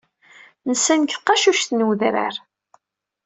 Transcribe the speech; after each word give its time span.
Nsan 0.71 0.99
deg 1.01 1.11
tqacuct 1.15 1.69
n 1.73 1.85
udrar. 1.89 2.35